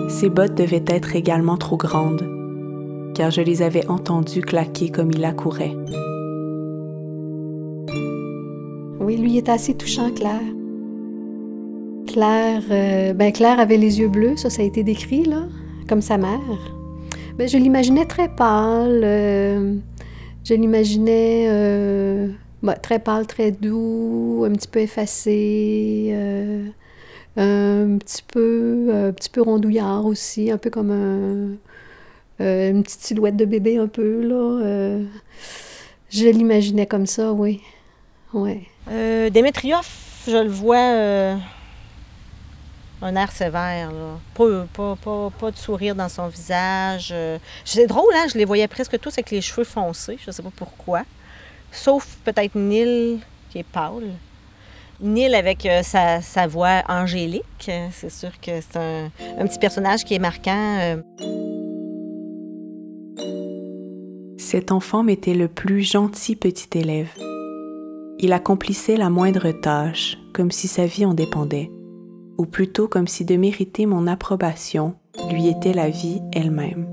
Ses 0.10 0.30
bottes 0.30 0.56
devaient 0.56 0.86
être 0.86 1.16
également 1.16 1.58
trop 1.58 1.78
grandes, 1.78 2.28
car 3.16 3.32
je 3.32 3.42
les 3.42 3.62
avais 3.62 3.88
entendues 3.88 4.42
claquer 4.42 4.90
comme 4.90 5.12
il 5.12 5.26
accourait. 5.26 5.76
Oui, 9.00 9.18
lui 9.18 9.38
était 9.38 9.52
assez 9.52 9.74
touchant, 9.74 10.12
Claire. 10.12 10.42
Claire, 12.06 12.64
euh, 12.70 13.14
ben 13.14 13.32
Claire 13.32 13.60
avait 13.60 13.78
les 13.78 14.00
yeux 14.00 14.10
bleus, 14.10 14.36
ça, 14.36 14.50
ça 14.50 14.62
a 14.62 14.66
été 14.66 14.84
décrit, 14.84 15.24
là, 15.24 15.48
comme 15.88 16.02
sa 16.02 16.18
mère. 16.18 16.79
Ben, 17.40 17.48
je 17.48 17.58
l'imaginais 17.58 18.04
très 18.06 18.28
pâle. 18.28 19.00
euh, 19.02 19.76
je 20.44 20.54
l'imaginais 20.56 21.46
euh, 21.50 22.28
ben, 22.62 22.74
très 22.74 23.00
pâle, 23.00 23.26
très 23.28 23.52
doux, 23.52 24.44
un 24.46 24.52
petit 24.52 24.68
peu 24.68 24.80
effacé, 24.82 26.10
euh, 26.12 26.66
un 27.38 27.98
petit 27.98 28.24
peu, 28.24 29.14
petit 29.16 29.30
peu 29.30 29.42
rondouillard 29.42 30.06
aussi, 30.06 30.52
un 30.52 30.58
peu 30.58 30.70
comme 30.70 30.92
un- 30.92 31.56
une 32.44 32.84
petite 32.84 33.00
silhouette 33.02 33.38
de 33.38 33.46
bébé 33.46 33.78
un 33.78 33.88
peu, 33.88 34.22
là. 34.22 35.00
je 36.10 36.28
l'imaginais 36.28 36.88
comme 36.88 37.06
ça, 37.06 37.32
oui. 37.32 37.62
Ouais. 38.34 38.64
Démétrioff, 39.32 40.26
je 40.28 40.36
le 40.44 40.50
vois 40.50 41.38
un 43.02 43.16
air 43.16 43.32
sévère, 43.32 43.92
là. 43.92 44.20
Pas, 44.34 44.66
pas, 44.74 44.96
pas, 45.02 45.30
pas 45.40 45.52
de 45.52 45.58
sourire 45.58 45.96
dans 45.96 46.10
son 46.10 46.28
visage. 46.28 47.10
euh. 47.14 47.38
C'est 47.66 47.88
drôle, 47.88 48.14
hein? 48.16 48.26
Je 48.32 48.38
les 48.38 48.46
voyais 48.46 48.68
presque 48.68 49.00
tous 49.00 49.14
avec 49.14 49.32
les 49.32 49.42
cheveux 49.42 49.64
foncés, 49.64 50.18
je 50.26 50.32
sais 50.32 50.44
pas 50.44 50.52
pourquoi. 50.56 51.04
Sauf 51.72 52.18
peut-être 52.26 52.56
Neil, 52.56 53.20
qui 53.50 53.60
est 53.60 53.64
pâle. 53.64 54.12
Neil 55.02 55.34
avec 55.34 55.66
euh, 55.66 55.82
sa, 55.82 56.22
sa 56.22 56.46
voix 56.48 56.84
angélique. 56.90 57.44
euh, 57.70 57.88
C'est 57.94 58.12
sûr 58.12 58.32
que 58.42 58.60
c'est 58.60 58.78
un, 58.78 59.10
un 59.38 59.48
petit 59.48 59.60
personnage 59.60 60.04
qui 60.04 60.16
est 60.16 60.20
marquant. 60.20 60.80
euh. 60.82 61.02
Cet 64.38 64.72
enfant 64.72 65.04
m'était 65.04 65.36
le 65.36 65.48
plus 65.48 65.84
gentil 65.84 66.36
petit 66.36 66.78
élève. 66.78 67.10
Il 68.20 68.34
accomplissait 68.34 68.98
la 68.98 69.10
moindre 69.10 69.52
tâche, 69.52 70.18
comme 70.34 70.52
si 70.52 70.68
sa 70.68 70.86
vie 70.86 71.06
en 71.06 71.14
dépendait, 71.14 71.70
ou 72.40 72.46
plutôt 72.46 72.88
comme 72.88 73.08
si 73.08 73.26
de 73.26 73.36
mériter 73.36 73.86
mon 73.86 74.08
approbation 74.08 74.96
lui 75.30 75.50
était 75.50 75.74
la 75.74 75.90
vie 75.90 76.22
elle-même. 76.32 76.88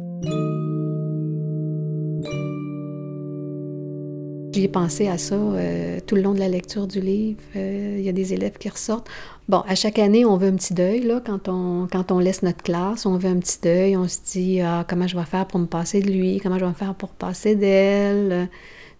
J'y 4.52 4.64
ai 4.64 4.68
pensé 4.68 5.06
à 5.06 5.18
ça 5.18 5.36
euh, 5.36 6.00
tout 6.04 6.16
le 6.16 6.22
long 6.22 6.32
de 6.32 6.40
la 6.40 6.48
lecture 6.48 6.86
du 6.86 7.00
livre. 7.00 7.38
Euh, 7.54 7.96
Il 7.98 8.04
y 8.04 8.08
a 8.08 8.12
des 8.12 8.32
élèves 8.32 8.56
qui 8.58 8.68
ressortent. 8.68 9.06
Bon, 9.48 9.62
à 9.68 9.74
chaque 9.74 9.98
année, 9.98 10.24
on 10.24 10.36
veut 10.38 10.48
un 10.48 10.56
petit 10.56 10.74
deuil, 10.74 11.02
là, 11.02 11.22
quand 11.24 11.48
on, 11.48 11.86
quand 11.92 12.10
on 12.10 12.18
laisse 12.18 12.42
notre 12.42 12.62
classe, 12.62 13.06
on 13.06 13.16
veut 13.16 13.28
un 13.28 13.38
petit 13.38 13.58
deuil. 13.62 13.96
On 13.96 14.08
se 14.08 14.18
dit, 14.32 14.62
ah, 14.62 14.84
comment 14.88 15.06
je 15.06 15.16
vais 15.16 15.26
faire 15.26 15.46
pour 15.46 15.60
me 15.60 15.66
passer 15.66 16.00
de 16.00 16.10
lui? 16.10 16.40
Comment 16.42 16.58
je 16.58 16.64
vais 16.64 16.72
faire 16.72 16.94
pour 16.94 17.10
passer 17.10 17.54
d'elle? 17.54 18.48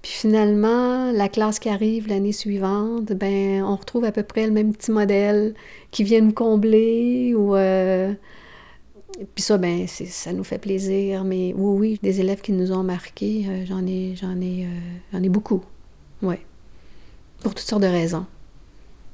Puis 0.06 0.14
finalement, 0.14 1.10
la 1.10 1.28
classe 1.28 1.58
qui 1.58 1.68
arrive 1.68 2.06
l'année 2.06 2.30
suivante, 2.30 3.06
ben, 3.06 3.64
on 3.64 3.74
retrouve 3.74 4.04
à 4.04 4.12
peu 4.12 4.22
près 4.22 4.46
le 4.46 4.52
même 4.52 4.72
petit 4.72 4.92
modèle 4.92 5.52
qui 5.90 6.04
vient 6.04 6.20
nous 6.20 6.32
combler 6.32 7.34
ou... 7.34 7.56
euh, 7.56 8.12
puis 9.34 9.42
ça, 9.42 9.58
ben, 9.58 9.88
c'est- 9.88 10.06
ça 10.06 10.32
nous 10.32 10.44
fait 10.44 10.58
plaisir. 10.58 11.24
Mais 11.24 11.52
oui, 11.56 11.76
oui, 11.80 11.98
des 12.04 12.20
élèves 12.20 12.40
qui 12.40 12.52
nous 12.52 12.70
ont 12.70 12.84
marqués, 12.84 13.46
euh, 13.48 13.66
j'en 13.66 13.84
ai, 13.84 14.14
j'en 14.14 14.40
ai, 14.40 14.66
euh, 14.66 14.68
j'en 15.12 15.24
ai 15.24 15.28
beaucoup. 15.28 15.64
Oui. 16.22 16.36
Pour 17.42 17.52
toutes 17.56 17.66
sortes 17.66 17.82
de 17.82 17.88
raisons. 17.88 18.26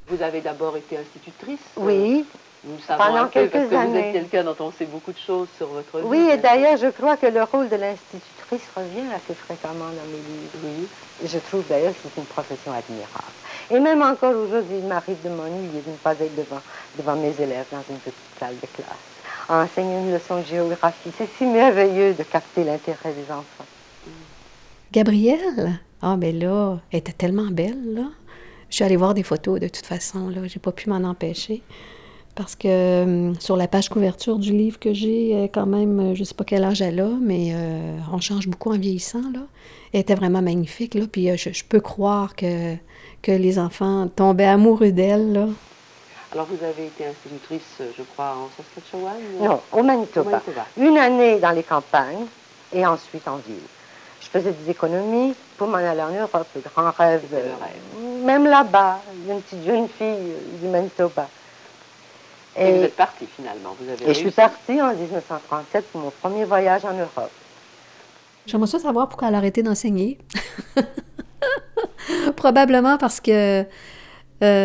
Vous 0.09 0.21
avez 0.23 0.43
d'abord 0.43 0.77
été 0.77 0.99
institutrice. 0.99 1.61
Oui, 1.79 2.27
Nous 2.65 2.79
savons 2.87 3.03
pendant 3.05 3.17
un 3.23 3.27
peu 3.27 3.49
parce 3.49 3.51
quelques 3.51 3.71
que 3.71 3.75
vous 3.75 3.77
années. 3.77 4.09
êtes 4.09 4.13
quelqu'un 4.13 4.45
dont 4.45 4.57
on 4.61 4.71
sait 4.71 4.85
beaucoup 4.87 5.13
de 5.13 5.19
choses 5.19 5.49
sur 5.57 5.67
votre 5.69 5.99
vie. 5.99 6.05
oui, 6.05 6.29
et 6.33 6.37
d'ailleurs, 6.37 6.77
je 6.77 6.87
crois 6.89 7.17
que 7.17 7.27
le 7.27 7.43
rôle 7.43 7.69
de 7.69 7.75
l'institutrice 7.77 8.63
revient 8.77 9.09
assez 9.15 9.35
fréquemment 9.35 9.87
dans 9.87 10.09
mes 10.11 10.23
livres. 10.31 10.59
Oui. 10.63 10.89
Je 11.27 11.39
trouve 11.39 11.65
d'ailleurs 11.69 11.93
que 11.93 11.99
c'est 12.05 12.21
une 12.21 12.27
profession 12.27 12.73
admirable. 12.73 13.33
Et 13.71 13.81
même 13.81 14.03
encore 14.03 14.35
aujourd'hui, 14.37 14.77
il 14.79 14.85
m'arrive 14.87 15.21
de 15.25 15.29
m'ennuyer 15.31 15.81
de 15.85 15.91
ne 15.91 15.97
pas 15.97 16.13
être 16.13 16.35
devant, 16.37 16.61
devant 16.99 17.17
mes 17.17 17.35
élèves 17.41 17.67
dans 17.73 17.83
une 17.91 17.99
petite 17.99 18.15
salle 18.39 18.55
de 18.61 18.67
classe. 18.67 19.49
À 19.49 19.63
enseigner 19.65 19.99
une 19.99 20.13
leçon 20.13 20.39
de 20.41 20.45
géographie, 20.47 21.11
c'est 21.19 21.29
si 21.37 21.45
merveilleux 21.47 22.15
de 22.15 22.23
capter 22.23 22.63
l'intérêt 22.63 23.13
des 23.13 23.33
enfants. 23.33 23.67
Gabrielle, 24.93 25.81
ah 26.03 26.17
ben 26.17 26.39
là, 26.39 26.79
elle 26.93 26.99
était 27.01 27.13
tellement 27.13 27.49
belle, 27.51 27.95
là. 27.95 28.05
Je 28.69 28.77
suis 28.77 28.85
allée 28.85 28.97
voir 28.97 29.15
des 29.15 29.23
photos 29.23 29.59
de 29.61 29.69
toute 29.69 29.87
façon, 29.87 30.29
là. 30.29 30.43
J'ai 30.47 30.61
pas 30.61 30.73
pu 30.73 30.89
m'en 30.91 31.09
empêcher. 31.09 31.63
Parce 32.35 32.55
que 32.57 33.03
hum, 33.03 33.35
sur 33.41 33.57
la 33.57 33.69
page 33.69 33.89
couverture 33.89 34.39
du 34.39 34.53
livre 34.53 34.79
que 34.79 34.95
j'ai, 34.95 35.33
euh, 35.35 35.49
quand 35.53 35.67
même, 35.67 36.01
euh, 36.01 36.15
je 36.15 36.25
sais 36.25 36.35
pas 36.35 36.45
quel 36.45 36.65
âge 36.65 36.81
elle 36.81 37.01
a, 37.01 37.11
mais 37.21 37.53
euh, 37.55 37.99
on 38.13 38.21
change 38.21 38.49
beaucoup 38.49 38.73
en 38.73 38.79
vieillissant, 38.79 39.23
là. 39.33 39.41
Elle 39.93 40.01
était 40.01 40.15
vraiment 40.15 40.41
magnifique, 40.41 40.95
là. 40.95 41.03
Puis 41.11 41.31
euh, 41.31 41.37
je, 41.37 41.51
je 41.53 41.65
peux 41.65 41.81
croire 41.81 42.35
que, 42.35 42.75
que 43.21 43.33
les 43.33 43.59
enfants 43.59 44.09
tombaient 44.09 44.47
amoureux 44.47 44.93
d'elle, 44.93 45.33
là. 45.33 45.47
Alors 46.33 46.47
vous 46.47 46.65
avez 46.65 46.87
été 46.87 47.05
institutrice, 47.05 47.77
euh, 47.83 47.91
je 47.97 48.03
crois, 48.05 48.35
en 48.35 48.49
Saskatchewan 48.57 49.21
Non, 49.39 49.61
au 49.71 49.83
Manitoba. 49.83 50.29
Au 50.29 50.31
Manitoba. 50.31 50.67
Une 50.79 50.97
année 50.97 51.39
dans 51.39 51.51
les 51.51 51.63
campagnes 51.63 52.25
et 52.73 52.87
ensuite 52.87 53.29
en 53.29 53.37
ville. 53.37 53.57
Je 54.23 54.29
faisais 54.29 54.53
des 54.53 54.71
économies 54.71 55.35
pour 55.59 55.69
m'en 55.69 55.77
aller 55.77 56.01
en 56.01 56.09
Europe, 56.09 56.47
le 56.55 56.63
grand 56.63 56.91
rêve. 56.93 57.23
Le 57.31 57.37
euh, 57.37 58.25
Même 58.25 58.47
là-bas, 58.47 59.01
une 59.29 59.43
petite 59.43 59.67
jeune 59.67 59.89
fille 59.89 60.07
euh, 60.07 60.59
du 60.63 60.69
Manitoba. 60.69 61.29
Et, 62.57 62.73
vous 62.73 62.83
êtes 62.85 62.97
partie 62.97 63.27
finalement. 63.27 63.75
Et 64.07 64.09
je 64.09 64.13
suis 64.13 64.31
partie 64.31 64.81
en 64.81 64.95
1937 64.95 65.87
pour 65.91 66.01
mon 66.03 66.11
premier 66.11 66.45
voyage 66.45 66.85
en 66.85 66.93
Europe. 66.93 67.31
J'aimerais 68.47 68.67
ça 68.67 68.79
savoir 68.79 69.09
pourquoi 69.09 69.29
elle 69.29 69.35
a 69.35 69.39
arrêté 69.39 69.63
d'enseigner. 69.63 70.19
Probablement 72.37 72.99
parce 72.99 73.21
que 73.21 73.61
euh, 73.63 73.65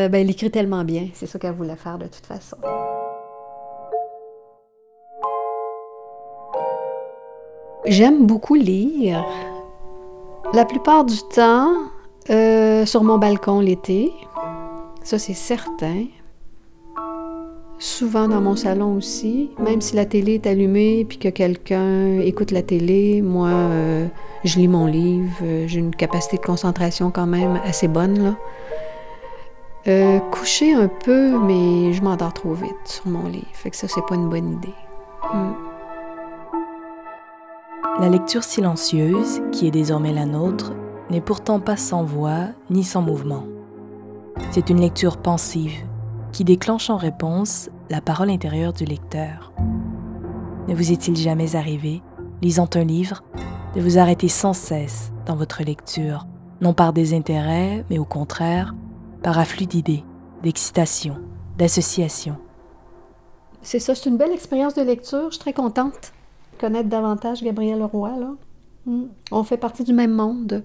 ben, 0.10 0.15
elle 0.15 0.29
écrit 0.29 0.50
tellement 0.50 0.84
bien. 0.84 1.10
C'est 1.13 1.27
ça 1.27 1.38
qu'elle 1.39 1.53
voulait 1.53 1.75
faire 1.75 1.98
de 1.98 2.08
toute 2.08 2.25
façon. 2.25 2.58
J'aime 7.86 8.25
beaucoup 8.25 8.56
lire. 8.56 9.24
La 10.53 10.65
plupart 10.65 11.06
du 11.06 11.17
temps, 11.34 11.72
euh, 12.29 12.86
sur 12.86 13.03
mon 13.03 13.17
balcon 13.17 13.62
l'été, 13.62 14.12
ça 15.03 15.20
c'est 15.20 15.34
certain. 15.34 16.06
Souvent 17.80 18.28
dans 18.28 18.42
mon 18.42 18.56
salon 18.56 18.96
aussi, 18.96 19.52
même 19.60 19.82
si 19.82 19.96
la 19.96 20.06
télé 20.06 20.36
est 20.36 20.48
allumée 20.48 21.06
puis 21.06 21.20
que 21.20 21.30
quelqu'un 21.30 22.20
écoute 22.22 22.50
la 22.50 22.64
télé, 22.64 23.22
moi 23.22 23.50
euh, 23.50 24.08
je 24.44 24.58
lis 24.58 24.68
mon 24.68 24.88
livre, 24.88 25.32
euh, 25.44 25.68
j'ai 25.68 25.80
une 25.80 25.96
capacité 25.96 26.38
de 26.38 26.42
concentration 26.42 27.12
quand 27.12 27.28
même 27.28 27.60
assez 27.64 27.88
bonne 27.88 28.24
là. 28.24 28.36
Euh, 29.88 30.20
coucher 30.32 30.74
un 30.74 30.88
peu, 30.88 31.38
mais 31.40 31.94
je 31.94 32.02
m'endors 32.02 32.34
trop 32.34 32.54
vite 32.54 32.76
sur 32.84 33.08
mon 33.08 33.28
livre. 33.30 33.48
Fait 33.54 33.70
que 33.70 33.78
ça, 33.78 33.88
c'est 33.88 34.06
pas 34.06 34.16
une 34.16 34.28
bonne 34.28 34.54
idée. 34.54 34.74
Hmm. 35.32 35.54
La 38.02 38.10
lecture 38.10 38.44
silencieuse, 38.44 39.42
qui 39.54 39.66
est 39.66 39.72
désormais 39.72 40.12
la 40.12 40.26
nôtre, 40.26 40.74
n'est 41.10 41.22
pourtant 41.22 41.62
pas 41.62 41.78
sans 41.78 42.04
voix 42.04 42.48
ni 42.70 42.84
sans 42.84 43.02
mouvement. 43.02 43.46
C'est 44.52 44.70
une 44.70 44.82
lecture 44.82 45.16
pensive 45.18 45.87
qui 46.38 46.44
déclenche 46.44 46.91
en 46.91 46.98
réponse 46.98 47.72
la 47.89 48.00
parole 48.00 48.29
intérieure 48.29 48.72
du 48.72 48.86
lecteur. 48.86 49.51
Ne 50.67 50.75
vous 50.75 50.91
est-il 50.91 51.17
jamais 51.17 51.56
arrivé, 51.56 52.03
lisant 52.44 52.70
un 52.75 52.84
livre, 52.84 53.24
de 53.74 53.82
vous 53.82 53.98
arrêter 53.98 54.27
sans 54.27 54.53
cesse 54.53 55.12
dans 55.25 55.36
votre 55.36 55.63
lecture, 55.63 56.27
non 56.62 56.75
par 56.75 56.94
désintérêt, 56.94 57.84
mais 57.89 57.98
au 57.98 58.06
contraire, 58.06 58.75
par 59.24 59.39
afflux 59.39 59.65
d'idées, 59.65 60.03
d'excitation, 60.44 61.17
d'association? 61.58 62.38
C'est 63.63 63.79
ça, 63.79 63.96
c'est 63.96 64.08
une 64.08 64.17
belle 64.17 64.32
expérience 64.32 64.75
de 64.75 64.84
lecture. 64.84 65.29
Je 65.29 65.38
suis 65.38 65.39
très 65.39 65.53
contente 65.53 66.13
de 66.53 66.62
connaître 66.62 66.88
davantage 66.88 67.41
Gabriel 67.41 67.79
Leroy. 67.79 68.15
Là. 68.15 68.34
Hmm. 68.86 69.08
On 69.32 69.41
fait 69.41 69.58
partie 69.58 69.84
du 69.84 69.91
même 69.91 70.13
monde. 70.13 70.63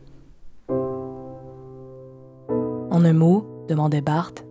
En 2.90 3.06
un 3.06 3.14
mot, 3.14 3.46
demandait 3.70 4.02
Barthes, 4.02 4.44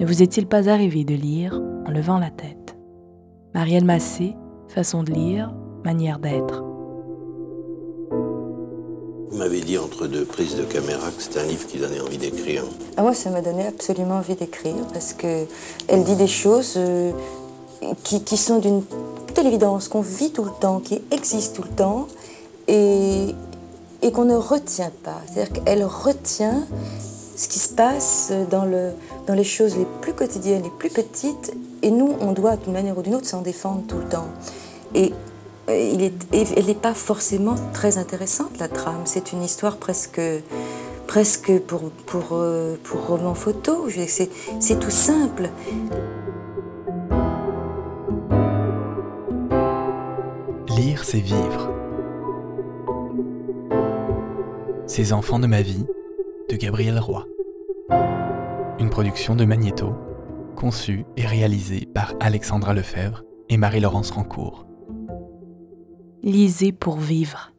ne 0.00 0.06
vous 0.06 0.22
est-il 0.22 0.46
pas 0.46 0.68
arrivé 0.68 1.04
de 1.04 1.14
lire 1.14 1.60
en 1.86 1.90
levant 1.90 2.18
la 2.18 2.30
tête 2.30 2.76
Marielle 3.54 3.84
Massé, 3.84 4.34
façon 4.68 5.04
de 5.04 5.12
lire, 5.12 5.54
manière 5.84 6.18
d'être. 6.18 6.64
Vous 9.30 9.38
m'avez 9.38 9.60
dit 9.60 9.78
entre 9.78 10.08
deux 10.08 10.24
prises 10.24 10.56
de 10.56 10.64
caméra 10.64 11.10
que 11.16 11.22
c'était 11.22 11.40
un 11.40 11.46
livre 11.46 11.66
qui 11.66 11.78
donnait 11.78 12.00
envie 12.00 12.18
d'écrire. 12.18 12.64
Ah, 12.96 13.02
moi, 13.02 13.14
ça 13.14 13.30
m'a 13.30 13.40
donné 13.40 13.66
absolument 13.66 14.16
envie 14.16 14.34
d'écrire 14.34 14.86
parce 14.92 15.12
que 15.12 15.44
elle 15.86 16.02
dit 16.02 16.16
des 16.16 16.26
choses 16.26 16.74
euh, 16.76 17.12
qui, 18.02 18.22
qui, 18.24 18.36
sont 18.36 18.58
d'une 18.58 18.82
telle 19.34 19.46
évidence, 19.46 19.88
qu'on 19.88 20.00
vit 20.00 20.32
tout 20.32 20.44
le 20.44 20.52
temps, 20.60 20.80
qui 20.80 21.00
existent 21.12 21.62
tout 21.62 21.68
le 21.68 21.76
temps 21.76 22.08
et, 22.66 23.26
et 24.02 24.12
qu'on 24.12 24.24
ne 24.24 24.36
retient 24.36 24.92
pas. 25.04 25.20
C'est-à-dire 25.26 25.52
qu'elle 25.52 25.84
retient 25.84 26.66
ce 27.36 27.48
qui 27.48 27.58
se 27.58 27.72
passe 27.74 28.32
dans, 28.50 28.64
le, 28.64 28.90
dans 29.26 29.34
les 29.34 29.44
choses 29.44 29.76
les 29.76 29.86
plus 30.00 30.12
quotidiennes, 30.12 30.62
les 30.62 30.70
plus 30.70 30.90
petites, 30.90 31.52
et 31.82 31.90
nous, 31.90 32.16
on 32.20 32.32
doit 32.32 32.56
d'une 32.56 32.72
manière 32.72 32.96
ou 32.96 33.02
d'une 33.02 33.14
autre 33.14 33.26
s'en 33.26 33.42
défendre 33.42 33.82
tout 33.86 33.98
le 33.98 34.08
temps. 34.08 34.28
Et 34.94 35.12
elle 35.66 36.66
n'est 36.66 36.74
pas 36.74 36.94
forcément 36.94 37.56
très 37.72 37.98
intéressante, 37.98 38.58
la 38.58 38.68
trame. 38.68 39.02
C'est 39.04 39.32
une 39.32 39.42
histoire 39.42 39.76
presque, 39.76 40.20
presque 41.06 41.58
pour, 41.60 41.90
pour, 42.06 42.28
euh, 42.32 42.76
pour 42.82 43.06
roman 43.06 43.34
photo. 43.34 43.88
C'est 43.88 44.80
tout 44.80 44.90
simple. 44.90 45.50
Lire, 50.68 51.04
c'est 51.04 51.20
vivre. 51.20 51.70
Ces 54.86 55.12
enfants 55.12 55.38
de 55.38 55.46
ma 55.46 55.62
vie, 55.62 55.86
de 56.48 56.56
Gabriel 56.56 56.98
Roy. 56.98 57.26
Une 57.90 58.90
production 58.90 59.36
de 59.36 59.44
Magnéto, 59.44 59.94
conçue 60.56 61.04
et 61.16 61.26
réalisée 61.26 61.86
par 61.86 62.14
Alexandra 62.20 62.74
Lefebvre 62.74 63.22
et 63.48 63.56
Marie-Laurence 63.56 64.10
Rancourt. 64.10 64.66
Lisez 66.22 66.72
pour 66.72 66.96
vivre. 66.96 67.52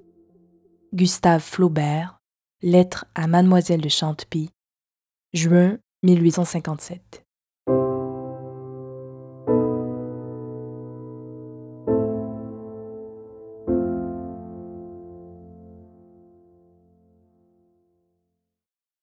Gustave 0.94 1.42
Flaubert, 1.42 2.22
Lettre 2.62 3.06
à 3.14 3.28
Mademoiselle 3.28 3.82
de 3.82 3.90
Chantepie, 3.90 4.50
juin 5.34 5.78
1857. 6.04 7.25